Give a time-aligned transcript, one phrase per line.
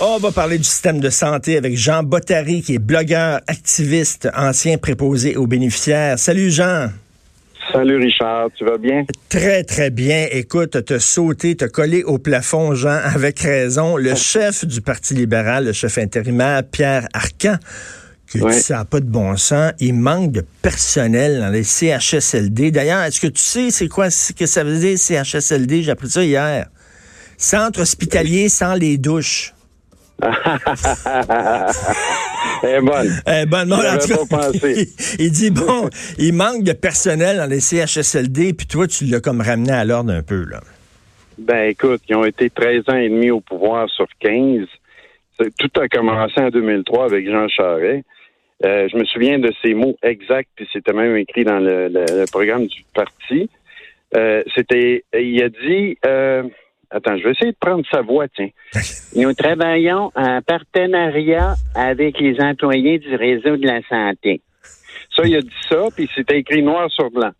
[0.00, 4.76] On va parler du système de santé avec Jean Bottary, qui est blogueur, activiste, ancien
[4.76, 6.18] préposé aux bénéficiaires.
[6.18, 6.88] Salut Jean.
[7.72, 9.04] Salut Richard, tu vas bien?
[9.28, 10.26] Très, très bien.
[10.30, 13.96] Écoute, t'as sauté, t'as collé au plafond, Jean, avec raison.
[13.96, 17.56] Le chef du Parti libéral, le chef intérimaire, Pierre Arcan,
[18.28, 19.72] qui dit ça n'a pas de bon sens.
[19.78, 22.72] Il manque de personnel dans les CHSLD.
[22.72, 25.84] D'ailleurs, est-ce que tu sais c'est quoi ce que ça veut dire CHSLD?
[25.84, 26.66] J'ai appris ça hier.
[27.44, 29.52] Centre hospitalier sans les douches.
[32.62, 33.10] Est bonne.
[33.26, 33.68] Est bonne.
[33.68, 34.86] Bon, en tout cas, il,
[35.18, 39.40] il dit, bon, il manque de personnel dans les CHSLD, puis toi, tu l'as comme
[39.42, 40.60] ramené à l'ordre un peu, là.
[41.36, 44.66] Ben écoute, ils ont été 13 ans et demi au pouvoir sur 15.
[45.38, 48.04] C'est- Tout a commencé en 2003 avec Jean Charest.
[48.64, 52.20] Euh, je me souviens de ces mots exacts, puis c'était même écrit dans le, le-
[52.20, 53.50] le programme du parti.
[54.16, 56.44] Euh, c'était, il a dit, euh,
[56.94, 58.48] attends, je vais essayer de prendre sa voix, tiens.
[59.16, 64.40] Nous travaillons en partenariat avec les employés du réseau de la santé.
[65.14, 67.30] Ça, il a dit ça, puis c'était écrit noir sur blanc.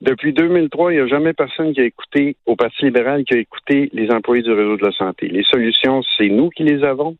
[0.00, 3.38] Depuis 2003, il n'y a jamais personne qui a écouté, au Parti libéral, qui a
[3.38, 5.28] écouté les employés du réseau de la santé.
[5.28, 7.16] Les solutions, c'est nous qui les avons.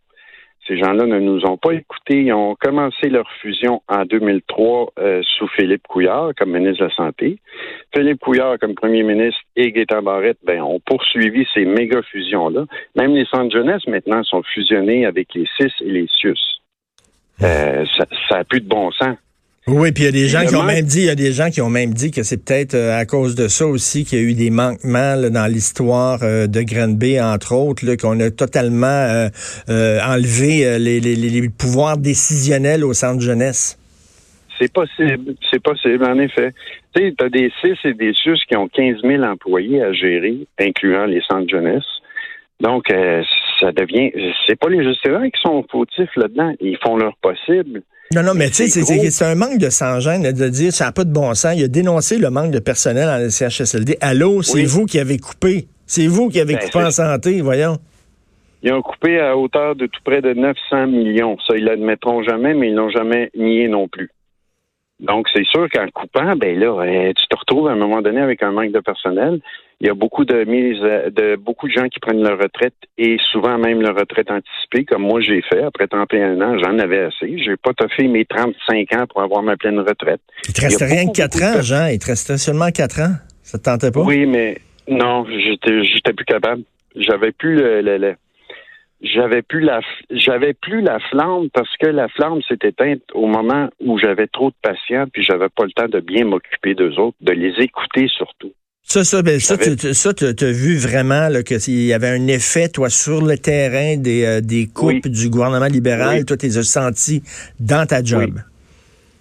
[0.66, 2.22] Ces gens-là ne nous ont pas écoutés.
[2.22, 6.94] Ils ont commencé leur fusion en 2003 euh, sous Philippe Couillard comme ministre de la
[6.94, 7.38] Santé.
[7.94, 12.64] Philippe Couillard comme premier ministre et Gaétan Barrette ben, ont poursuivi ces méga fusions-là.
[12.96, 16.60] Même les centres jeunesse maintenant sont fusionnés avec les CIS et les CIUS.
[17.42, 17.84] Euh,
[18.28, 19.16] ça n'a plus de bon sens.
[19.68, 21.32] Oui, puis il y a des gens qui ont même dit, il y a des
[21.32, 24.18] gens qui ont même dit que c'est peut-être euh, à cause de ça aussi qu'il
[24.18, 28.30] y a eu des manquements là, dans l'histoire euh, de Granby, entre autres, qu'on a
[28.30, 29.28] totalement euh,
[29.68, 33.76] euh, enlevé les, les- les- les pouvoirs décisionnels au centre jeunesse.
[34.60, 36.54] C'est possible, c'est possible, en effet.
[36.94, 40.46] Tu sais, t'as des CIS et des SUS qui ont 15 000 employés à gérer,
[40.60, 41.84] incluant les centres jeunesse.
[42.60, 42.84] Donc,
[43.60, 44.12] ça devient,
[44.46, 46.54] c'est pas les gestionnaires qui sont fautifs là-dedans.
[46.60, 47.82] Ils font leur possible.
[48.14, 51.04] Non, non, mais tu sais, C'est un manque de sang-gêne de dire ça n'a pas
[51.04, 51.54] de bon sens.
[51.56, 53.98] Il a dénoncé le manque de personnel dans le CHSLD.
[54.00, 54.64] Allô, c'est Oui.
[54.64, 55.66] vous qui avez coupé.
[55.86, 57.78] C'est vous qui avez Ben, coupé en santé, voyons.
[58.62, 61.36] Ils ont coupé à hauteur de tout près de 900 millions.
[61.46, 64.10] Ça, ils l'admettront jamais, mais ils l'ont jamais nié non plus.
[64.98, 68.20] Donc, c'est sûr qu'en coupant, ben là, euh, tu te retrouves à un moment donné
[68.20, 69.40] avec un manque de personnel.
[69.80, 73.18] Il y a beaucoup de mises, de beaucoup de gens qui prennent leur retraite et
[73.30, 75.62] souvent même leur retraite anticipée, comme moi j'ai fait.
[75.62, 77.36] Après 31 ans, j'en avais assez.
[77.44, 80.22] J'ai pas toffé mes 35 ans pour avoir ma pleine retraite.
[80.48, 81.86] Il te restait rien que beaucoup, quatre beaucoup ans, de- Jean.
[81.92, 83.14] Il te restait seulement quatre ans.
[83.42, 84.00] Ça te tentait pas?
[84.00, 86.62] Oui, mais non, j'étais, j'étais plus capable.
[86.94, 88.14] J'avais plus le, le- le-
[89.02, 93.68] j'avais plus la, j'avais plus la flamme parce que la flamme s'est éteinte au moment
[93.78, 97.16] où j'avais trop de patients puis j'avais pas le temps de bien m'occuper d'eux autres,
[97.20, 98.52] de les écouter surtout.
[98.88, 102.68] Ça, ça, ben, ça, tu, ça, tu as vu vraiment s'il y avait un effet,
[102.68, 105.10] toi, sur le terrain des, euh, des coupes Oui.
[105.10, 106.24] du gouvernement libéral, Oui.
[106.24, 107.20] toi, tu les as sentis
[107.58, 108.38] dans ta job?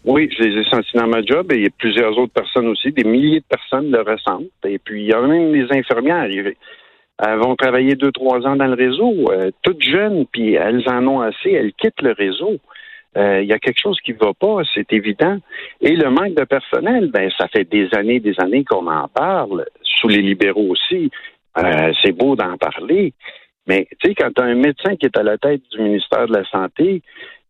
[0.05, 2.67] Oui, je les ai sentis dans ma job et il y a plusieurs autres personnes
[2.67, 4.43] aussi, des milliers de personnes le ressentent.
[4.67, 6.29] Et puis il y a même des infirmières.
[6.29, 11.07] Elles vont travailler deux, trois ans dans le réseau, euh, toutes jeunes, puis elles en
[11.07, 12.59] ont assez, elles quittent le réseau.
[13.17, 15.37] Euh, Il y a quelque chose qui va pas, c'est évident.
[15.81, 19.65] Et le manque de personnel, ben ça fait des années, des années qu'on en parle,
[19.83, 21.09] sous les libéraux aussi.
[21.57, 23.13] Euh, c'est beau d'en parler,
[23.67, 26.27] mais tu sais, quand tu as un médecin qui est à la tête du ministère
[26.27, 27.01] de la Santé,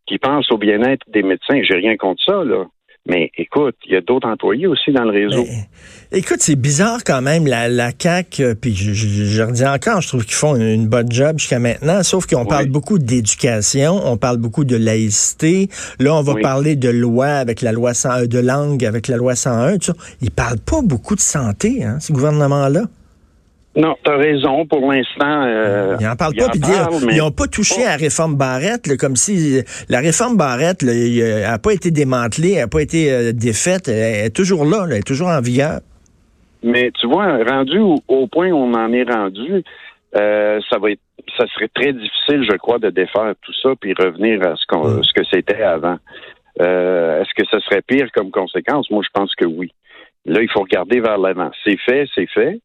[0.06, 2.66] qui pense au bien-être des médecins, j'ai rien contre ça, là.
[3.08, 5.44] Mais écoute, il y a d'autres employés aussi dans le réseau.
[5.44, 9.64] Mais, écoute, c'est bizarre quand même, la, la CAQ, euh, puis je, je, je redis
[9.64, 12.48] encore, je trouve qu'ils font une, une bonne job jusqu'à maintenant, sauf qu'on Oui.
[12.48, 15.68] parle beaucoup d'éducation, on parle beaucoup de laïcité.
[16.00, 16.42] Là, on va Oui.
[16.42, 19.78] parler de loi avec la loi 100, euh, de langue avec la loi 101.
[19.78, 19.92] Tout ça.
[20.20, 22.82] Ils parlent pas beaucoup de santé, hein, ce gouvernement-là.
[23.76, 24.64] Non, t'as raison.
[24.66, 27.46] Pour l'instant, euh, Ils en parlent ils pas, en puis dire, mais- ils n'ont pas
[27.46, 31.90] touché à la réforme Barrette, là, comme si euh, la réforme Barrette n'a pas été
[31.90, 35.40] démantelée, n'a pas été euh, défaite, elle est toujours là, là, elle est toujours en
[35.42, 35.80] vigueur.
[36.62, 39.62] Mais tu vois, rendu au, au point où on en est rendu,
[40.16, 41.00] euh, ça va être,
[41.36, 45.02] ça serait très difficile, je crois, de défaire tout ça puis revenir à ce, qu'on,
[45.02, 45.98] ce que c'était avant.
[46.62, 48.90] Euh, est-ce que ça serait pire comme conséquence?
[48.90, 49.70] Moi, je pense que oui.
[50.24, 51.50] Là, il faut regarder vers l'avant.
[51.62, 52.58] C'est fait, c'est fait.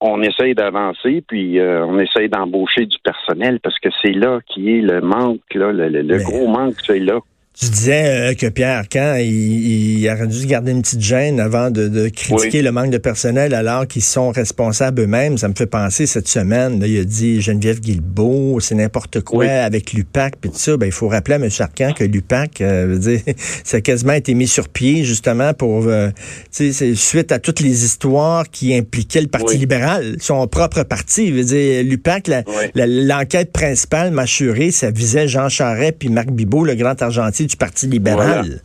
[0.00, 4.76] On essaye d'avancer, puis euh, on essaye d'embaucher du personnel parce que c'est là qui
[4.76, 7.18] est le manque, là, le, gros manque, c'est là.
[7.58, 11.70] Tu disais euh, que Pierre quand il, il, aurait dû garder une petite gêne avant
[11.70, 15.38] de, critiquer le manque de personnel alors qu'ils sont responsables eux-mêmes.
[15.38, 19.46] Ça me fait penser cette semaine, là, il a dit Geneviève Guilbeault, c'est n'importe quoi
[19.46, 20.76] avec l'UPAC puis tout ça.
[20.76, 21.48] Ben, il faut rappeler à M.
[21.58, 23.20] Arcan que l'UPAC, euh, dire,
[23.64, 26.10] ça a quasiment été mis sur pied justement pour, euh,
[26.50, 31.30] suite à toutes les histoires qui impliquaient le Parti libéral, son propre parti.
[31.30, 32.30] Veut dire, l'UPAC,
[32.74, 37.86] l'enquête principale mâchurée, ça visait Jean Charest puis Marc Bibot, le grand argentier du Parti
[37.86, 38.60] libéral.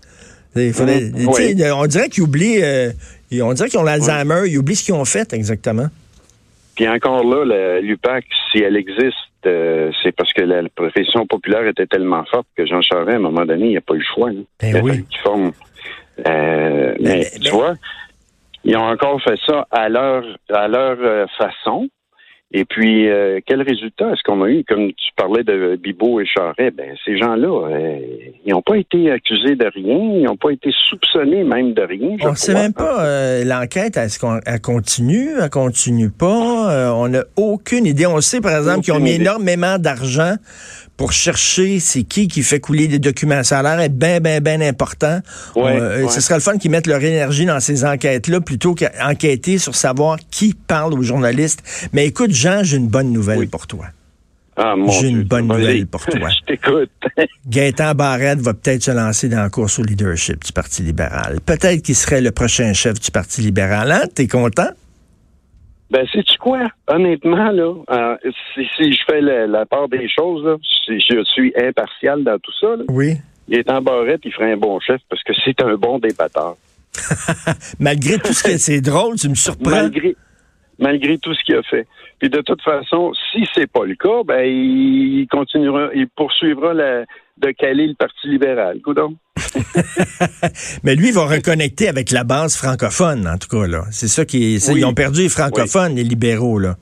[0.55, 1.71] Mm-hmm.
[1.73, 2.91] On dirait qu'ils oublient, euh,
[3.41, 5.87] on dirait qu'ils ont l'Alzheimer, ils oublient ce qu'ils ont fait exactement.
[6.75, 11.87] Puis encore là, l'UPAC, si elle existe, euh, c'est parce que la profession populaire était
[11.87, 14.03] tellement forte que Jean Charest, à un moment donné, il n'y a pas eu le
[14.03, 14.29] choix.
[14.59, 15.05] Ben oui.
[16.27, 17.75] Euh, mais, tu vois,
[18.63, 21.87] ils ont encore fait ça à leur, à leur façon.
[22.53, 24.65] Et puis, euh, quel résultat est-ce qu'on a eu?
[24.67, 27.99] Comme tu parlais de Bibot et Charret, ben, ces gens-là, euh,
[28.45, 32.17] ils n'ont pas été accusés de rien, ils n'ont pas été soupçonnés même de rien.
[32.21, 36.91] On ne sait même pas, euh, l'enquête, est-ce qu'elle continue, elle continue pas?
[36.93, 38.05] on n'a aucune idée.
[38.05, 40.35] On sait, par exemple, qu'ils ont mis énormément d'argent
[41.01, 43.41] pour chercher c'est qui qui fait couler des documents.
[43.41, 45.19] Ça a l'air être bien, bien, bien important.
[45.57, 49.73] Euh, ce serait le fun qu'ils mettent leur énergie dans ces enquêtes-là plutôt qu'enquêter sur
[49.73, 51.63] savoir qui parle aux journalistes.
[51.91, 53.87] Mais écoute, Jean, j'ai une bonne nouvelle pour toi.
[54.55, 56.29] Ah, j'ai une bonne nouvelle pour toi.
[56.39, 56.91] Je t'écoute.
[57.47, 61.39] Gaëtan Barrette va peut-être se lancer dans la course au leadership du Parti libéral.
[61.43, 63.91] Peut-être qu'il serait le prochain chef du Parti libéral.
[63.91, 64.03] Hein?
[64.13, 64.69] T'es content?
[65.91, 66.69] Ben, sais-tu quoi?
[66.87, 68.15] Honnêtement, là, euh,
[68.55, 70.55] si, je fais la, part des choses, là,
[70.85, 73.17] si je suis impartial dans tout ça, là, oui.
[73.49, 76.55] il est en barrette, il ferait un bon chef parce que c'est un bon débatteur.
[77.79, 79.69] malgré tout ce que c'est drôle, tu me surprends.
[79.69, 80.15] Malgré,
[80.79, 81.85] malgré tout ce qu'il a fait.
[82.19, 87.03] Puis de toute façon, si c'est pas le cas, ben il continuera, il poursuivra la,
[87.37, 88.79] de caler le Parti libéral.
[88.81, 89.15] Coudon.
[90.83, 93.67] Mais lui, il va reconnecter avec la base francophone, en tout cas.
[93.67, 93.85] là.
[93.91, 96.59] C'est ça qui Ils ont perdu les francophones, les libéraux.
[96.59, 96.77] là.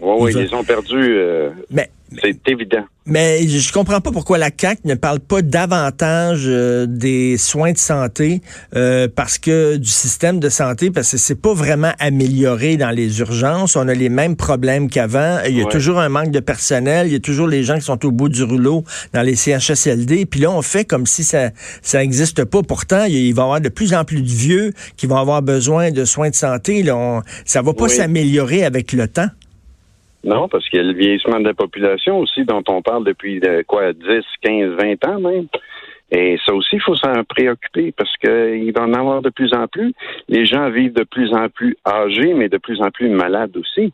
[0.00, 1.16] Oui, oui, ils, les ont perdus.
[1.16, 1.90] Euh, mais,
[2.20, 2.84] c'est évident.
[3.06, 7.78] Mais je comprends pas pourquoi la CAC ne parle pas davantage euh, des soins de
[7.78, 8.40] santé
[8.74, 13.20] euh, parce que du système de santé parce que c'est pas vraiment amélioré dans les
[13.20, 13.76] urgences.
[13.76, 15.40] On a les mêmes problèmes qu'avant.
[15.46, 17.08] Il y a toujours un manque de personnel.
[17.08, 20.24] Il y a toujours les gens qui sont au bout du rouleau dans les CHSLD.
[20.24, 21.50] Puis là, on fait comme si ça
[21.82, 22.62] ça n'existe pas.
[22.62, 25.90] Pourtant, il va y avoir de plus en plus de vieux qui vont avoir besoin
[25.90, 26.82] de soins de santé.
[26.82, 29.28] Là, on, ça va pas s'améliorer avec le temps.
[30.24, 33.40] Non, parce qu'il y a le vieillissement de la population aussi dont on parle depuis
[33.44, 34.00] euh, quoi, 10,
[34.42, 35.46] 15, 20 ans même.
[36.10, 39.66] Et ça aussi, il faut s'en préoccuper parce qu'il va en avoir de plus en
[39.66, 39.92] plus.
[40.28, 43.92] Les gens vivent de plus en plus âgés, mais de plus en plus malades aussi.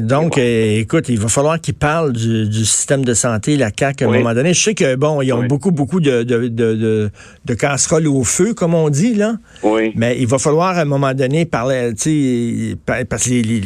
[0.00, 4.08] Donc, euh, écoute, il va falloir qu'ils parlent du, système de santé, la CAQ, à
[4.08, 4.54] un moment donné.
[4.54, 7.10] Je sais que, bon, ils ont beaucoup, beaucoup de, de, de,
[7.44, 9.34] de, casseroles au feu, comme on dit, là.
[9.62, 9.92] Oui.
[9.94, 13.60] Mais il va falloir, à un moment donné, parler, tu sais, parce que les,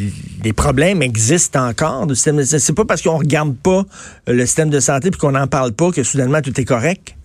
[0.52, 2.58] problèmes existent encore du système de santé.
[2.58, 3.84] C'est pas parce qu'on regarde pas
[4.28, 7.16] euh, le système de santé puis qu'on n'en parle pas que soudainement tout est correct?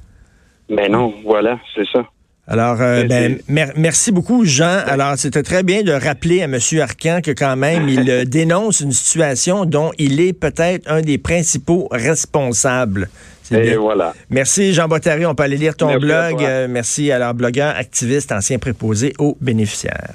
[0.70, 2.06] Mais non, voilà, c'est ça.
[2.48, 4.84] Alors, euh, ben, merci beaucoup, Jean.
[4.86, 6.60] Alors, c'était très bien de rappeler à M.
[6.80, 11.18] Arcan que quand même, il euh, dénonce une situation dont il est peut-être un des
[11.18, 13.10] principaux responsables.
[13.52, 14.14] Et voilà.
[14.30, 15.26] Merci, Jean Bottary.
[15.26, 16.44] On peut aller lire ton blog.
[16.44, 17.12] Euh, merci.
[17.12, 20.14] Alors, blogueur, activiste, ancien préposé aux bénéficiaires.